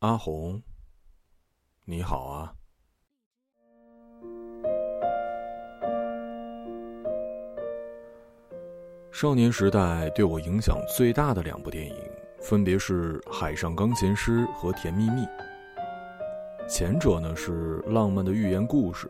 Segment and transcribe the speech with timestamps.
[0.00, 0.62] 阿红，
[1.86, 2.52] 你好啊！
[9.10, 11.96] 少年时代对我影响最大的两部电影，
[12.42, 15.22] 分别是《海上钢琴师》和《甜蜜蜜》。
[16.68, 19.08] 前者呢是浪漫的寓言故事，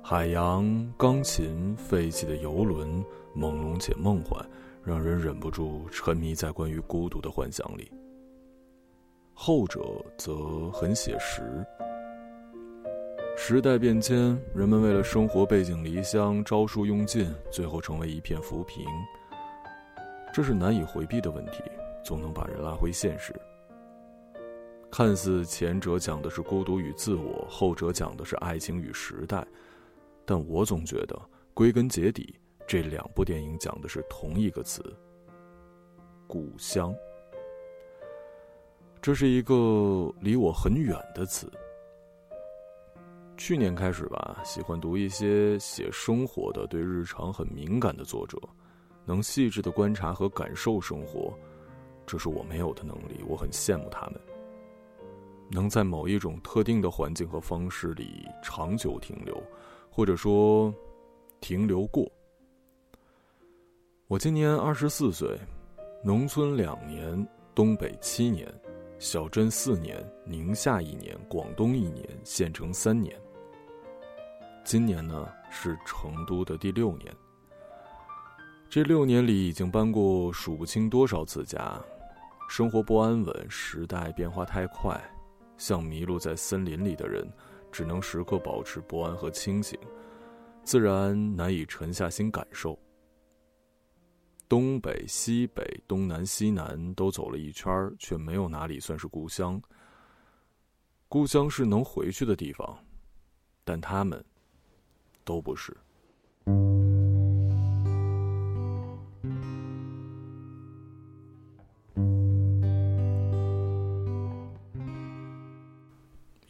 [0.00, 3.04] 海洋、钢琴、废弃的游轮，
[3.34, 4.48] 朦胧且梦幻，
[4.84, 7.90] 让人忍不住沉迷在关于孤独的幻想里。
[9.34, 9.80] 后者
[10.16, 11.42] 则很写实。
[13.36, 18.86] 时代变迁，人们为了生活背井离乡，招数用尽，最后成为一片浮萍。
[20.32, 21.62] 这是难以回避的问题，
[22.04, 23.34] 总能把人拉回现实。
[24.88, 29.44] 看似前者讲的是孤独与自我，后者讲的是爱情与时代，
[30.24, 31.20] 但我总觉得
[31.52, 34.80] 归根结底，这两部电影讲的是同一个词——
[36.28, 36.94] 故乡。
[39.04, 41.46] 这是一个离我很远的词。
[43.36, 48.38] 去年开始吧，喜欢读一些写生活的、对日常很敏感的作者，
[49.04, 51.34] 能细致的观察和感受生活，
[52.06, 54.18] 这是我没有的能力，我很羡慕他们。
[55.50, 59.38] 能在某一种特定的环境和方式里长久停留，
[59.90, 60.72] 或者说
[61.42, 62.10] 停留过。
[64.06, 65.38] 我今年二十四岁，
[66.02, 68.50] 农村两年，东北七年，
[68.98, 73.14] 小镇四年，宁夏一年，广东一年，县城三年。
[74.64, 77.14] 今年呢是成都的第六年。
[78.68, 81.78] 这六年里已经搬过数不清多少次家，
[82.48, 84.98] 生活不安稳，时代变化太快。
[85.58, 87.30] 像迷路在森林里的人，
[87.70, 89.78] 只能时刻保持不安和清醒，
[90.64, 92.78] 自然难以沉下心感受。
[94.48, 99.60] 东北、西北、东南、西南都走了一圈却没有哪里算是故乡。
[101.08, 102.78] 故乡是能回去的地方，
[103.64, 104.22] 但他们
[105.24, 105.76] 都不是。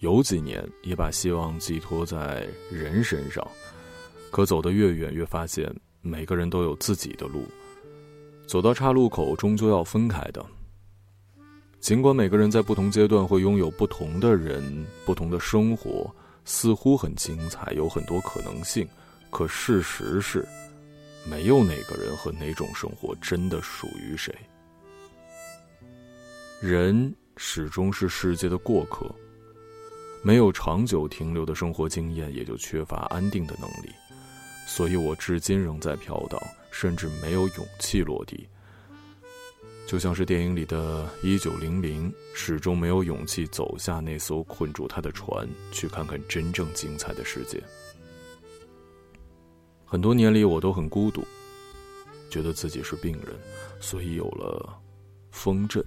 [0.01, 3.47] 有几年也把希望寄托在人身上，
[4.31, 7.47] 可走得越远，越发现每个人都有自己的路，
[8.47, 10.45] 走到岔路口，终究要分开的。
[11.81, 16.11] 尽管每个人在不同阶段会拥有不同的人、不同的生活，
[16.45, 18.89] 似乎很精彩，有很多可能性，
[19.31, 20.47] 可事实是，
[21.29, 24.35] 没有哪个人和哪种生活真的属于谁。
[26.61, 29.07] 人始终是世界的过客。
[30.23, 33.91] 没有长久停留的生活经验，也就缺乏安定的能力，
[34.67, 36.41] 所以我至今仍在飘荡，
[36.75, 38.49] 甚至没有勇气落地。
[39.87, 47.63] 就像是电影里的一九零零，始终没有勇气走下那艘困住他的船，去看看真正精彩的世界。
[49.85, 51.23] 很多年里，我都很孤独，
[52.29, 53.37] 觉得自己是病人，
[53.79, 54.77] 所以有了
[55.31, 55.85] 风镇。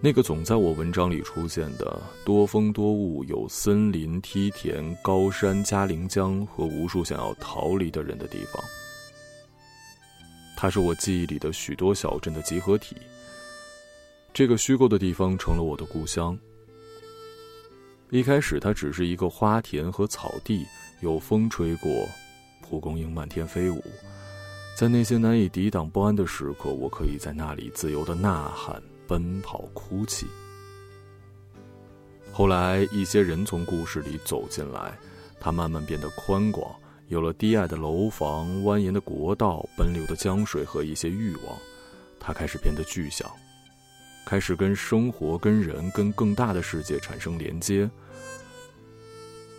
[0.00, 8.60] 那个总在我文章里出现的多风多雾、有森林、梯田、高山、嘉陵江和无数想要逃离的人的地方，
[10.62, 12.94] 它是我记忆里的许多小镇的集合体。
[14.32, 16.38] 这个虚构的地方成了我的故乡。
[18.10, 20.64] 一开始，它只是一个花田和草地，
[21.00, 22.08] 有风吹过，
[22.60, 23.82] 蒲公英漫天飞舞。
[24.76, 28.80] 在那些难以抵挡不安的时刻，我可以在那里自由的呐喊。
[29.08, 30.28] 奔跑、哭泣。
[32.32, 34.96] 后来，一些人从故事里走进来，
[35.40, 36.72] 它慢慢变得宽广，
[37.08, 41.56] 有了低矮的楼房、蜿蜒的国道、奔流的江水和一些欲望。
[42.18, 43.28] 它开始变得具象，
[44.24, 47.90] 开始跟生活、跟人、跟更大的世界产生连接。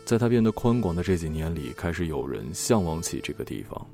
[0.05, 3.87] 在它变得宽广的这几年里，开始有人向往起这个地方。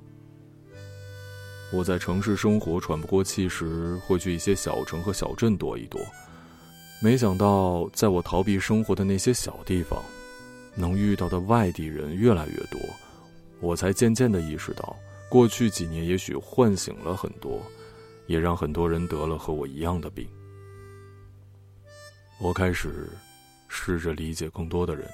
[1.71, 6.01] 我在城市生活喘不过气时，会去一些小城和小镇躲一躲。
[7.01, 10.03] 没想到，在我逃避生活的那些小地方，
[10.75, 12.79] 能遇到的外地人越来越多。
[13.61, 14.95] 我才渐渐的意识到，
[15.29, 17.61] 过去几年也许唤醒了很多，
[18.27, 20.27] 也让很多人得了和我一样的病。
[22.39, 23.09] 我开始
[23.67, 25.05] 试着理解更多的人。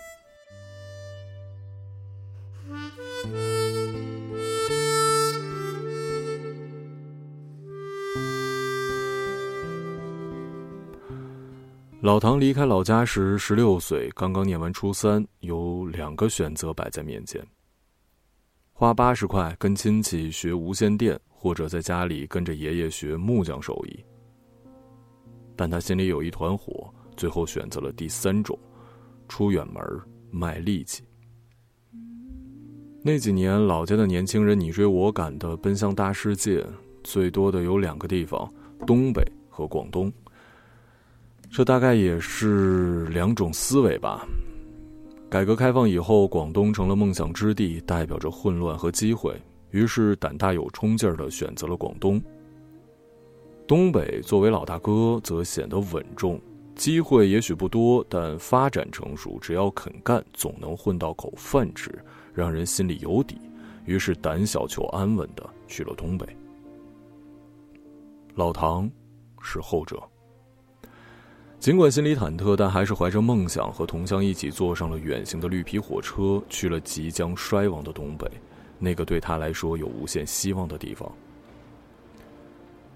[12.02, 17.44] 老唐离开老家时十六岁，刚刚念完初三，有两个选择摆在面前：
[18.78, 24.04] 花八十块跟亲戚学无线电，或者在家里跟着爷爷学木匠手艺。
[25.56, 28.60] 但他心里有一团火，最后选择了第三种，
[29.30, 29.82] 出远门
[30.30, 31.06] 卖力气。
[33.02, 36.62] 那几年，老家的年轻人你追我赶的奔向大世界，
[37.02, 38.54] 最多的有两个地方：
[38.86, 40.12] 东北和广东。
[41.50, 44.28] 这大概也是两种思维吧。
[45.36, 49.36] 改革开放以后，广东成了梦想之地，代表着混乱和机会，
[49.72, 52.24] 于是胆大有冲劲儿的选择了广东。
[53.68, 56.40] 东北作为老大哥，则显得稳重，
[56.74, 61.94] 机会也许不多，但发展成熟，只要肯干，总能混到口饭吃。
[62.34, 63.38] 让人心里有底，
[63.84, 66.26] 于是胆小求安稳的去了东北。
[68.36, 68.90] 老唐
[69.42, 70.02] 是后者，
[71.66, 78.30] 尽管心里忐忑，但还是怀着梦想和同乡一起坐上了远行的绿皮火车，去了即将衰亡的东北，
[78.78, 81.12] 那个对他来说有无限希望的地方。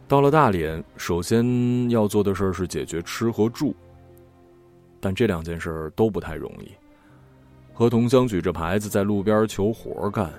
[0.08, 3.76] 到了大连，首先要做的事儿是解决吃和住，
[5.00, 6.70] 但这两件事儿都不太容易。
[7.74, 10.32] 和同乡举着牌子在路边求活干，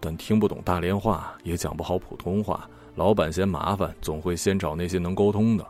[0.00, 2.66] 但听不懂大连话，也讲不好普通话。
[2.94, 5.66] 老板嫌麻烦，总会先找那些能沟通的。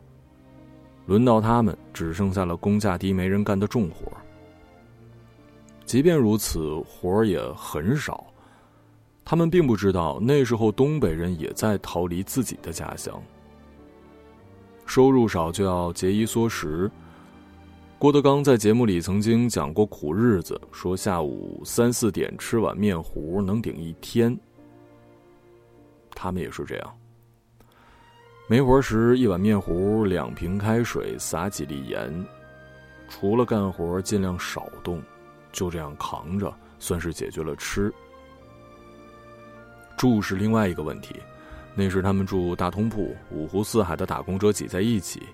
[1.08, 4.12] 轮到他们，只剩下了工价低、没人干的重活。
[5.86, 8.26] 即便如此，活也很少。
[9.24, 13.20] 他们并不知道，那时候东北人也在逃离自己的家乡。
[14.84, 16.90] 收入少就要节衣缩食。
[17.98, 24.38] 郭德纲在节目里曾经讲过苦日子，说下午三四点吃碗面糊能顶一天。
[26.10, 26.98] 他们也是这样，
[28.50, 32.26] 没活时一碗面糊，两瓶开水，撒几粒盐，
[33.06, 35.02] 除了干活尽量少动，
[35.52, 37.92] 就这样扛着，算是解决了吃。
[39.98, 41.16] 住是另外一个问题，
[41.74, 45.24] 那时他们住大通铺，五湖四海的打工者挤在一起，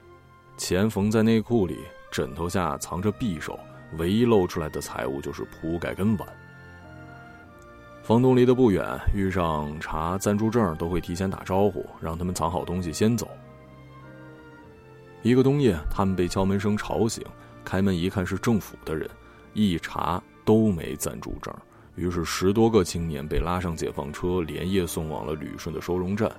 [0.56, 1.78] 钱缝在内裤里。
[2.10, 3.58] 枕头下藏着匕首，
[3.96, 6.28] 唯一露出来的财物就是铺盖跟碗。
[8.04, 13.26] 房东离得不远，遇上查暂住证都会提前打招呼，让他们藏好东西先走。
[15.22, 17.24] 一个冬夜，他们被敲门声吵醒，
[17.64, 19.08] 开门一看是政府的人，
[19.54, 21.50] 一查都没暂住证，
[21.94, 26.30] 于是十多个青年被拉上解放车，连夜送往了旅顺的收容站。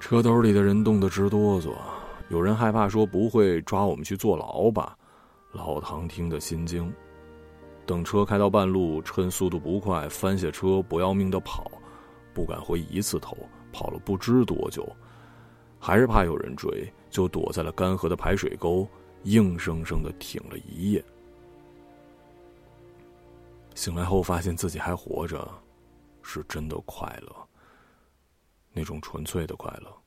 [0.00, 1.70] 车兜里的人冻得直哆嗦。
[2.28, 4.96] 有人害怕说不会抓我们去坐牢吧？
[5.52, 6.92] 老唐听得心惊。
[7.84, 11.70] 等车开到半路，趁速度不快，翻下车，不要命的跑，
[12.32, 13.36] 不敢回一次头，
[13.72, 14.86] 跑了不知多久，
[15.80, 18.88] 还是怕有人追，就躲在了干涸的排水沟，
[19.24, 21.04] 硬生生的挺了一夜。
[23.74, 25.50] 醒来后发现自己还活着，
[26.22, 27.34] 是真的快乐，
[28.72, 30.01] 那种纯粹的快乐。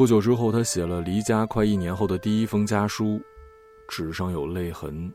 [0.00, 3.20] 不久之后，他写了离家快一年后的第一封家书，
[3.86, 5.12] 纸上有泪痕。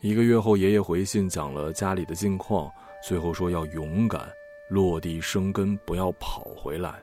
[0.00, 2.72] 一个月后，爷爷回信讲了家里的近况，
[3.06, 4.26] 最后说要勇敢
[4.70, 7.02] 落地生根，不要跑回来。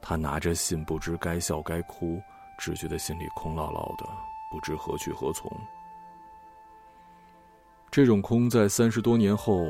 [0.00, 2.18] 他拿着信，不知该笑该哭，
[2.58, 4.06] 只觉得心里空落落的，
[4.50, 5.52] 不知何去何从。
[7.90, 9.66] 这种空，在三十多年后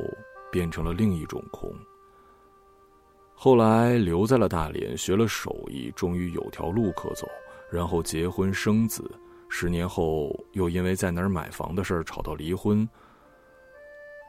[0.52, 1.68] 变成了另一种空。
[3.40, 7.24] 后来留在了大连，学了手艺，终于有条路可走。
[7.70, 9.08] 然后结婚生子，
[9.48, 12.86] 十年后又因为在哪儿买房的事儿吵到离婚。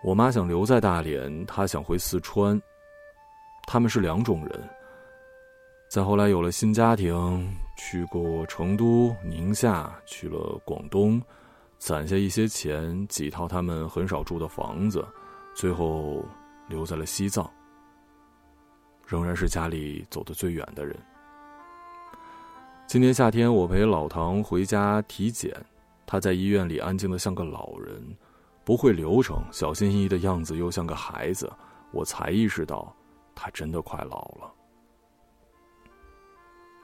[0.03, 2.61] 我妈想留在大连，她想回四川。
[3.65, 4.69] 他们是两种人。
[5.89, 11.19] 再后来有了新家庭，去过成都、宁夏，去了广东，
[11.79, 15.03] 攒下一些钱，几套他们很少住的房子，
[15.55, 16.23] 最后
[16.67, 17.49] 留在了西藏。
[19.09, 20.95] 仍然是家里走得最远的人。
[22.85, 25.51] 今年夏天，我陪老唐回家体检，
[26.05, 27.99] 他在医院里安静的像个老人，
[28.63, 31.51] 不会流程，小心翼翼的样子又像个孩子。
[31.91, 32.95] 我才意识到，
[33.33, 34.53] 他真的快老了。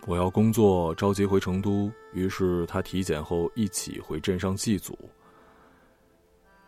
[0.08, 4.98] 我要工作，着急回成都，于是他体检后一起回镇上祭祖。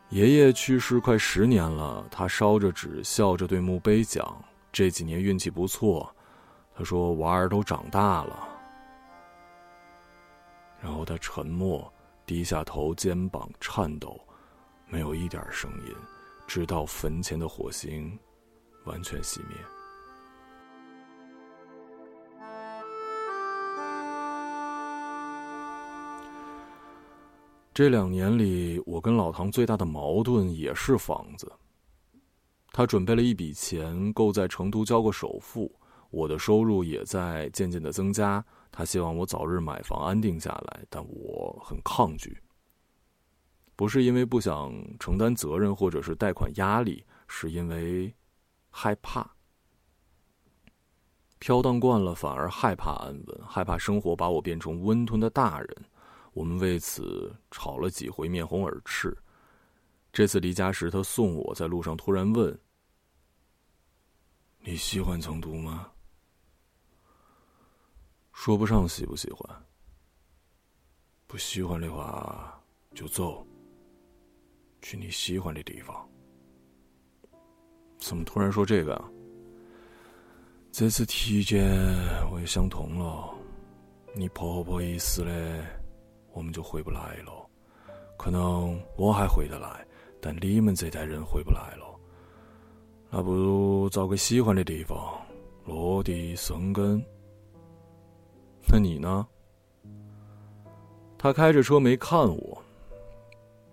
[0.10, 4.40] 爷爷去世快十年了，他烧着纸，笑着对墓碑讲。
[4.78, 6.08] 这几年运气不错，
[6.76, 8.48] 他说娃儿都长大了。
[10.80, 11.92] 然后他沉默，
[12.28, 14.22] 低下头，肩膀颤抖，
[14.86, 15.96] 没有一点声音，
[16.46, 18.20] 直到坟前的火星
[18.86, 19.58] 完全熄灭。
[27.74, 31.52] 这两年里，我跟老唐最大的矛盾也是房子。
[32.78, 35.74] 他准备了一笔钱，够在成都交个首付。
[36.12, 38.46] 我的收入也在渐渐的增加。
[38.72, 42.40] 他希望我早日买房安定下来，但我很抗拒。
[43.76, 48.14] 不是因为不想承担责任或者是贷款压力，是因为
[48.70, 49.28] 害怕。
[51.40, 55.86] 飘荡惯了，反而害怕安稳，害怕生活把我变成温吞的大人。
[56.32, 59.18] 我们为此吵了几回，面红耳赤。
[60.14, 62.56] 这次离家时，他送我在路上，突然问
[64.70, 65.90] ：“你喜欢成都吗？”
[68.36, 69.66] 说不上喜不喜欢。
[71.26, 72.62] 不喜欢的话，
[72.94, 73.48] 就走，
[74.82, 76.06] 去你喜欢的地方。
[77.98, 79.10] 怎么突然说这个啊？
[80.70, 81.66] 这次体检
[82.30, 83.34] 我也想通了，
[84.14, 85.66] 你婆婆一死嘞，
[86.34, 87.50] 我们就回不来了。
[88.18, 89.88] 可能我还回得来，
[90.22, 91.97] 但你们这代人回不来了。
[93.10, 94.98] 那不如找个喜欢的地方
[95.66, 97.04] 落地生根。
[98.70, 99.26] 那你呢？
[101.18, 102.62] 他开着车没看我。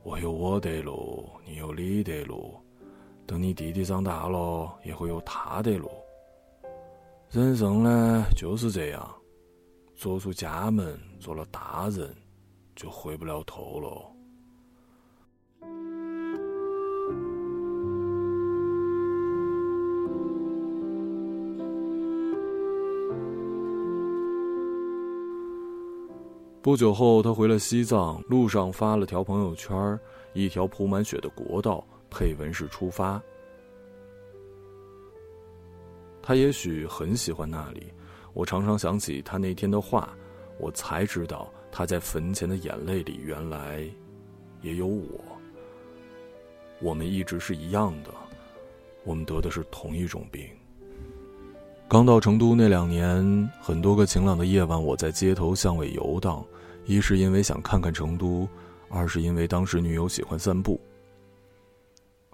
[0.02, 2.54] 我有我的路，你有你的路。
[3.26, 5.90] 等你弟弟长大了，也会有他的路。
[7.30, 9.14] 人生呢就是这样，
[9.96, 12.14] 走出家门，做了大人，
[12.76, 14.13] 就回不了头了。
[26.64, 30.00] 不久后，他回了西藏，路上发了条朋友圈，
[30.32, 33.20] 一条铺满雪的国道，配文是“出发”。
[36.24, 37.88] 他也许很喜欢那里，
[38.32, 40.16] 我常常想起他那天的话，
[40.58, 43.86] 我才知道他在坟前的眼泪里原来
[44.62, 45.20] 也有我。
[46.80, 48.10] 我们一直是一样的，
[49.04, 50.48] 我们得的是同一种病。
[51.86, 56.42] 刚到成都那两年，很多个晴朗的夜晚，我在街头巷尾游荡，
[56.86, 58.48] 一是因为想看看成都，
[58.88, 60.80] 二是因为当时女友喜欢散步。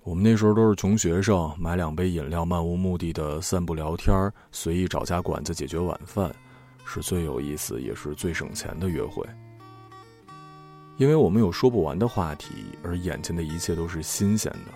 [0.03, 6.35] 我们那时候都是穷学生，买两杯饮料，漫无目的的散步聊天随意找家馆子解决晚饭，
[6.85, 9.25] 是最有意思也是最省钱的约会。
[10.97, 14.73] 因为我们有说不完的话题，而眼前的一切都是新鲜的。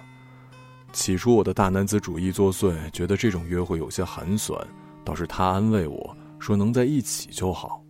[0.92, 4.58] 起初我的大男子主义作祟，觉得这种约会有些寒酸，
[5.04, 7.83] 倒是他安慰我说能在一起就好。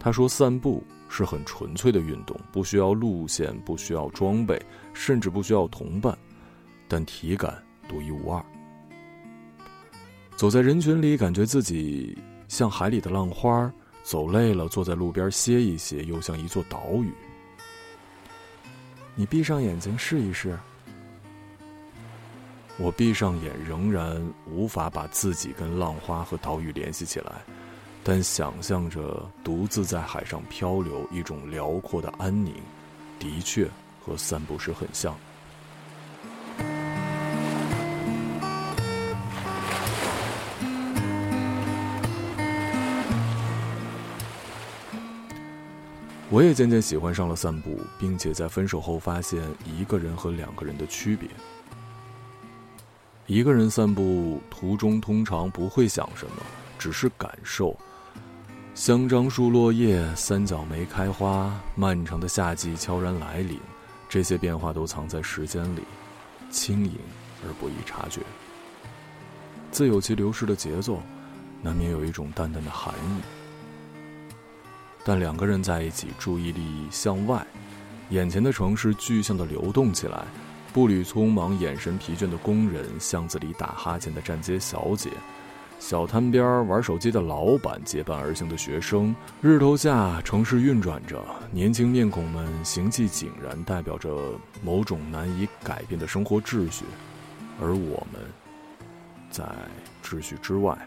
[0.00, 0.82] 他说散步。
[1.12, 4.56] 是很纯粹的运动，不需要路线，不需要装备，
[4.94, 6.16] 甚至不需要同伴，
[6.86, 8.40] 但体感独一无二。
[10.36, 12.16] 走在人群里，感觉自己
[12.46, 13.68] 像海里的浪花，
[14.04, 17.12] 走累了坐在路边歇一歇，又像一座岛屿。
[19.16, 20.56] 你闭上眼睛试一试。
[22.78, 27.42] 我闭上眼，仍然无法把自己跟浪花和岛屿联系起来。
[28.02, 32.54] 但想象着独自在海上漂流，一种辽阔的安宁，
[33.18, 33.68] 的确
[34.04, 35.14] 和散步时很像。
[46.32, 51.28] 我也渐渐喜欢上了散步，并且在分手后发现一个人和两个人的区别。
[53.26, 56.42] 一个人散步途中，通常不会想什么，
[56.78, 57.76] 只是感受。
[58.74, 63.58] 香樟树落叶，三角梅开花，漫长的夏季悄然来临，
[64.08, 65.82] 这些变化都藏在时间里，
[66.50, 66.92] 轻盈
[67.44, 68.20] 而不易察觉。
[69.72, 71.02] 自有其流逝的节奏，
[71.60, 73.20] 难免有一种淡淡的寒意。
[75.04, 77.44] 但两个人在一起，注意力向外，
[78.10, 80.24] 眼前的城市具象的流动起来，
[80.72, 85.10] 步履匆忙、眼神疲倦的工人，巷子里打哈欠的站街小姐。
[85.80, 96.84] 小摊边玩手机的老板，结伴而行的学生，日头下城市运转着，年轻面孔们行迹井然，代表着某种难以改变的生活秩序，
[97.60, 98.20] 而我们，
[99.30, 99.42] 在
[100.04, 100.78] 秩序之外，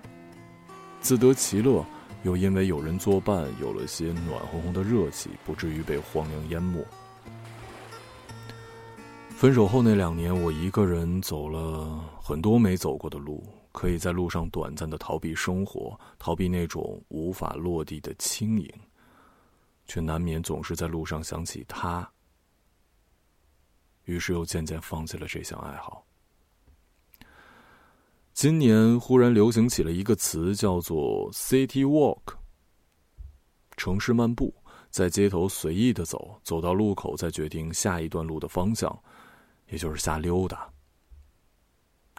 [1.02, 1.84] 自得其乐，
[2.22, 6.80] 又因为有人作伴，有了些暖烘烘的热气，不至于被荒凉淹没。
[9.30, 13.44] 分手后那两年，我一个人走了很多没走过的路。
[13.74, 18.72] 可以在路上短暂的逃避生活，逃避那种无法落地的轻盈，
[19.86, 22.10] 却难免总是在路上想起他。
[24.06, 26.06] 于是又渐渐放弃了这项爱好。
[28.34, 32.36] 今年忽然流行起了一个词，叫做 “city walk”，
[33.77, 34.53] 城市漫步，
[34.89, 38.98] 在街头随意的走，走到路口再决定下一段路的方向，
[39.68, 40.73] 也就是瞎溜达。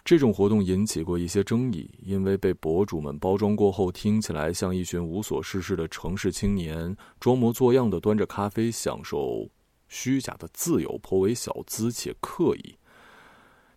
[0.05, 9.49] 这种活动引起过一些争议，因为被博主们包装过后，听起来像一群无所事事的城市青年，装模作样的端着咖啡，享受
[9.87, 12.77] 虚假的自由，颇为小资且刻意，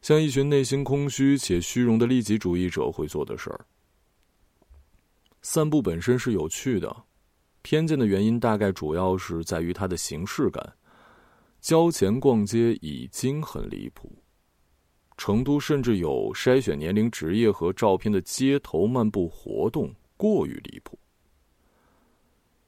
[0.02, 3.64] 像一群内心空虚且虚荣的利己主义者会做的事儿。
[5.40, 7.04] 散步本身是有趣的，
[7.62, 10.74] 偏见的原因大概主要是在于它的形式感。
[11.58, 14.12] 交钱逛街已经很离谱。
[15.18, 20.98] 成都甚至有筛选年龄、职业和照片的街头漫步活动，过于离谱。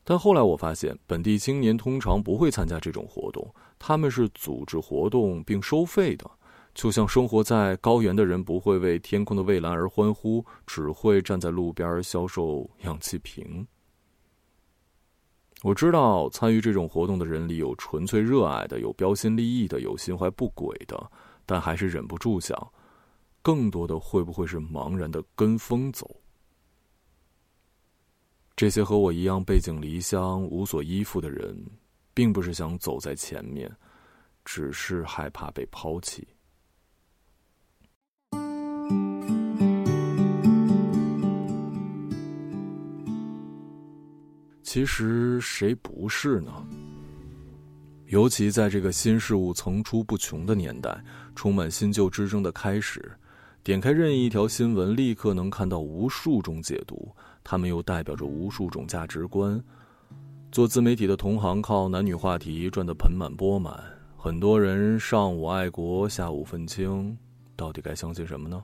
[0.02, 6.28] 但后来我发现，本地青年通常不会参加这种活动，他们是组织活动并收费的。
[6.74, 13.66] 就像生活在高原的人不会为天空的蔚蓝而欢呼，只会站在路边销售氧气瓶。
[15.62, 21.10] 我知道，参与这种活动的人里有纯粹热爱的，有标新立异的，有心怀不轨的。
[21.52, 22.56] 但还是忍不住想，
[23.42, 26.08] 更多的会不会是茫然的跟风走？
[28.54, 31.60] 这些和我一样背井离乡、无所依附的人，
[32.14, 33.68] 并不是想走在前面，
[34.44, 36.24] 只是害怕被抛弃。
[44.62, 46.64] 其实谁不是呢？
[48.10, 51.00] 尤其在这个新事物层出不穷的年代，
[51.36, 53.08] 充满新旧之争的开始，
[53.62, 57.14] 点开任意一条新闻，立刻能看到无数种解读，
[57.44, 59.62] 它们又代表着无数种价值观。
[60.50, 63.80] 做自媒体的同行靠男女话题赚得盆满钵满，
[64.16, 67.16] 很多人上午爱国，下午愤青，
[67.54, 68.60] 到底该相信什么呢？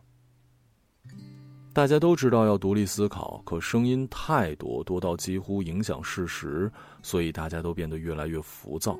[1.72, 6.68] 大家都知道要独立思考，可声音太多，多到几乎影响事实，
[7.00, 8.98] 所以大家都变得越来越浮躁。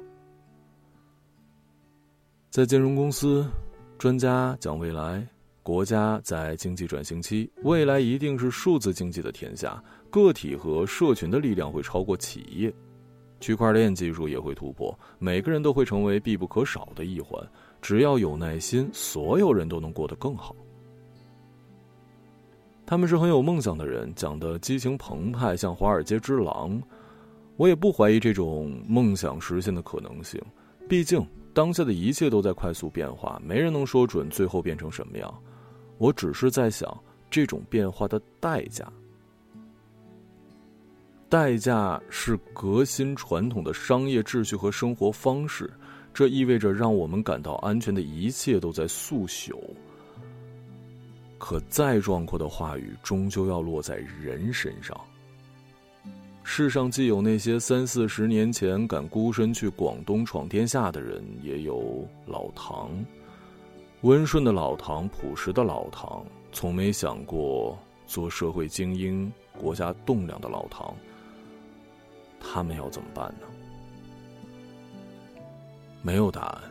[2.56, 3.46] 在金融公司，
[3.98, 5.20] 专家讲未来；
[5.62, 9.78] 国家在经济转型期，未来一定是数字经济的天下。
[10.08, 12.72] 个体和社群的力量会超过企业，
[13.40, 17.38] 区块链技术也会突破，每个人都会成为必不可少的一环。
[17.82, 20.56] 只要有耐心，所有人都能过得更好。
[22.86, 26.82] 他们是很有梦想的人，讲的激情澎湃，像华尔街之狼。
[27.58, 30.40] 我也不怀疑这种梦想实现的可能性，
[30.88, 31.22] 毕竟。
[31.56, 35.42] 当下的一切都在快速变化，没人能说准最后变成什么样。
[35.96, 36.94] 我只是在想，
[37.30, 38.86] 这种变化的代价，
[41.30, 45.72] 代价是革新传统的商业秩序和生活方式。
[46.12, 49.58] 这意味着让我们感到安全的一切都在速朽。
[51.38, 54.94] 可再壮阔的话语，终究要落在人身上。
[56.48, 62.88] 世上既有那些三四十年前敢孤身去广东闯天下的人，也有老唐，
[64.02, 70.94] 温顺的老唐，朴实的老唐，从没想过做社会精英、国家栋梁的老唐。
[72.40, 73.46] 他们要怎么办呢？
[76.00, 76.62] 没有答案。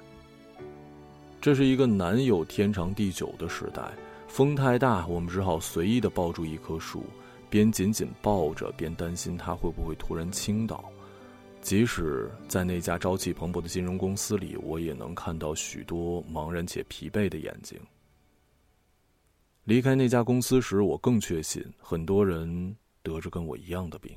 [1.41, 3.83] 这是一个难有天长地久的时代，
[4.25, 7.03] 风太大，我们只好随意的抱住一棵树。
[7.49, 10.83] 边紧紧抱着，边担心他会不会突然倾倒。
[11.61, 17.79] 即使在那家朝气蓬勃的金融公司里，我也能看到许多茫然且疲惫的眼睛。
[19.63, 24.15] 离开那家公司时，我更确信，很多人得着跟我一样的病。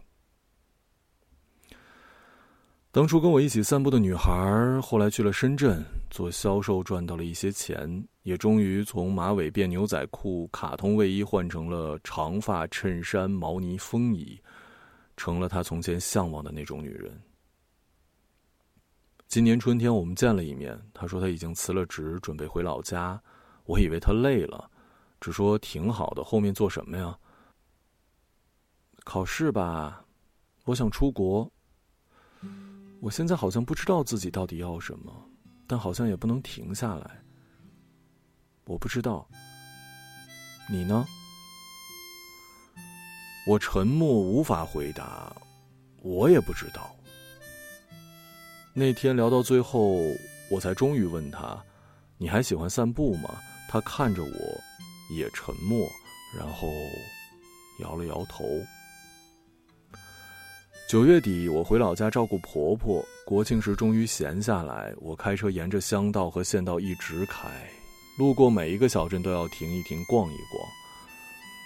[2.90, 14.38] 当初跟我一起散步的女孩，后来去了深圳做销售，赚到了一些钱，也终于从马尾辫牛仔裤、卡通卫衣换成了长发衬衫、毛呢风衣，
[15.16, 17.18] 成了她从前向往的那种女人。
[19.28, 23.18] 今年春天我们见了一面，她说她已经辞了职，准备回老家。
[23.64, 24.70] 我以为她累了，
[25.22, 26.22] 只说挺好的。
[26.22, 27.18] 后面做什么呀？
[29.04, 30.04] 考试吧，
[30.66, 31.50] 我想出国。
[33.00, 35.10] 我现在好像不知道自己到底要什么，
[35.66, 37.22] 但好像也不能停下来。
[38.68, 39.26] 我不知道，
[40.68, 41.06] 你呢？
[43.46, 45.34] 我沉默，无法回答。
[46.02, 46.94] 我也不知道。
[48.74, 49.96] 那天聊到最后，
[50.50, 51.58] 我才终于问他
[52.18, 54.60] ：“你还喜欢散步吗？”他看着我，
[55.16, 55.88] 也沉默，
[56.36, 56.68] 然后
[57.80, 58.44] 摇了摇头。
[60.90, 63.02] 九月底，我回老家照顾婆婆。
[63.24, 67.48] 国庆时终于闲下来，我开车沿着乡道和县道一直开，
[68.18, 70.68] 路过每一个小镇都要停一停、逛一逛。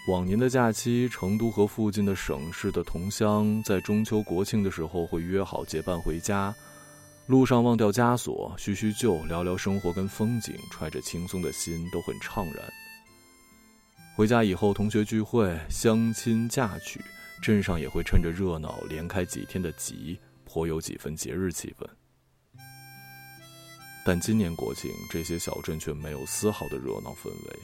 [0.08, 6.54] 往年的假期，成都和附近的省市的同乡在中秋、国庆的时候会约好结伴回家，
[7.26, 12.62] 路上忘掉枷锁，叙叙旧，聊聊生活跟风景，揣着轻松的心，都很怅然。
[14.14, 17.00] 回家以后，同学聚会、相亲嫁娶，
[17.40, 21.86] 镇上也会趁着热闹连开几天的集，颇有几分节日气氛。
[24.04, 27.58] 但今年国庆，这些小镇却没有丝毫的热闹氛围。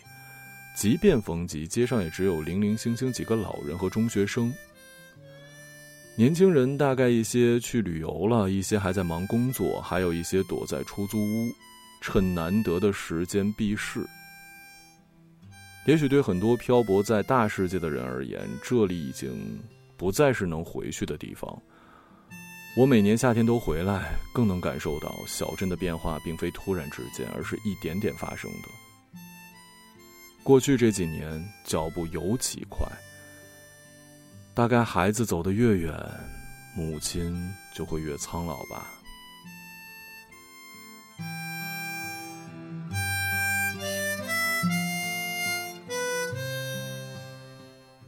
[0.77, 4.53] 即便逢集，街上也只有零零星星几个老人和中学生。
[6.16, 11.53] 年轻人大概一些去旅游了，一些还在忙工作，还有一些躲在出租屋，
[12.01, 14.05] 趁难得的时间避世。
[15.87, 19.59] 也许对很多漂泊在大世界的人而言，这里已经
[19.96, 21.61] 不再是能回去的地方。
[22.79, 28.69] 我每年夏天都回来，更能感受到小镇的变化并非突然之间，而是一点点发生的。
[30.45, 32.87] 过去这几年，脚步尤其快。
[34.55, 35.93] 大概孩子走得越远，
[36.77, 38.87] 母亲就会越苍老吧。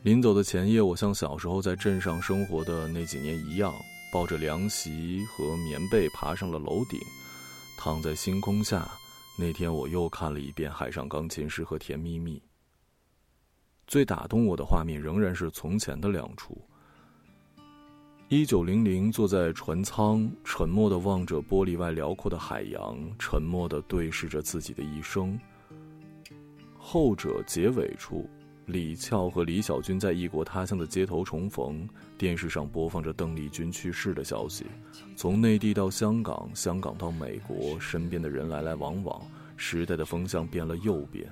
[0.04, 3.74] 临走的前夜，我像小时候在镇上生活的那几年一样，
[4.12, 7.00] 抱着凉席和棉被爬上了楼顶，
[7.78, 8.88] 躺在星空下。
[9.38, 12.36] 那天我又看了一遍《海上钢琴师》和《甜蜜蜜》。
[13.86, 16.60] 最打动我的画面仍然是从前的两处。
[18.28, 25.38] 一九零零坐在船舱，沉默的望着玻璃外辽阔的海洋，沉默的对视着自己的一生。
[26.78, 28.28] 后者结尾处。
[28.66, 31.88] 李翘和李小军在异国他乡的街头重逢，
[32.20, 34.66] 电视上播放着邓丽君去世的消息。
[35.16, 39.22] 从内地到香港，香港到美国，身边的人来来往往，
[39.56, 41.26] 时代的风向变了又变。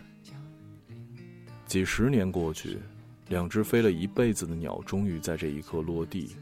[1.66, 2.78] 几十年过去，
[3.28, 6.34] 两只飞了一辈子的鸟终于在这一刻落地。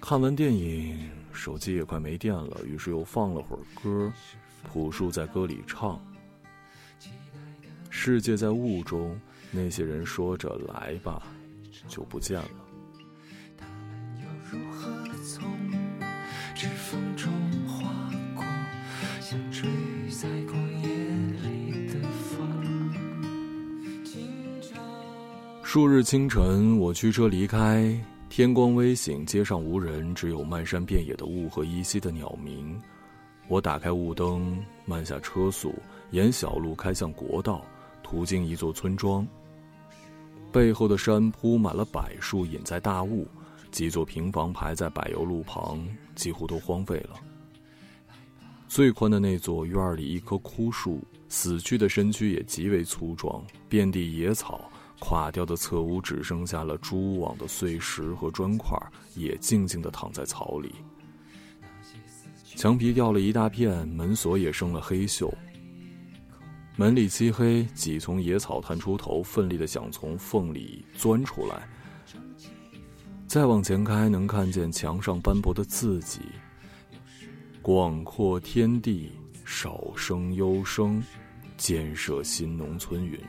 [0.00, 4.12] 看完电影，手机也快没电了，于是又放了会儿歌，
[4.72, 6.00] 朴树在歌里唱。
[7.90, 9.20] 世界在雾中，
[9.50, 11.26] 那些人说着“来吧”，
[11.88, 12.48] 就不见了。
[25.62, 32.78] 数日清晨，我驱车离开，天光微醒，街上无人，只有漫山遍野的雾和依稀的鸟鸣。
[33.48, 35.74] 我打开雾灯，慢下车速，
[36.10, 37.64] 沿小路开向国道。
[38.02, 39.26] 途经一座村庄，
[40.52, 43.26] 背后的山铺满了柏树，隐在大雾。
[43.70, 45.82] 几座平房排在柏油路旁，
[46.14, 47.16] 几乎都荒废了。
[48.68, 54.70] 最宽的那座院里，一棵枯树，死去的身躯也极为粗壮，遍地野草。
[54.98, 58.78] 垮掉的侧屋只剩下了蛛网的碎石和砖块，
[59.16, 60.74] 也静静地躺在草里。
[62.44, 65.32] 墙皮掉了一大片，门锁也生了黑锈。
[66.74, 71.68] 门里漆黑，几丛野草探出头，奋力的想从缝里钻出来。
[73.28, 76.20] 再往前开，能看见墙上斑驳的字迹
[77.60, 79.12] ：“广阔天地，
[79.44, 81.02] 少生优生，
[81.56, 83.20] 建设新农村。”云云。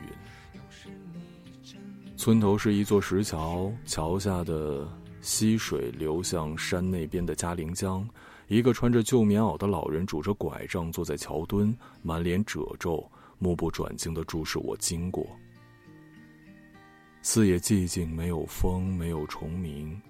[2.16, 4.88] 村头是一座石桥，桥下的
[5.20, 8.08] 溪水流向山那边的嘉陵江。
[8.48, 13.10] 一个穿着旧棉袄的老人拄着拐杖坐在桥墩，满脸褶皱。
[13.38, 15.26] 目不转睛的注视我经过，
[17.22, 20.00] 四野寂静，没有风，没有虫鸣。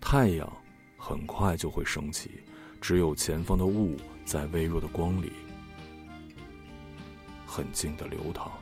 [0.00, 0.50] 太阳
[0.96, 2.30] 很快就会升起，
[2.80, 5.32] 只有前方的雾在微弱的光里，
[7.46, 8.52] 很静的流淌。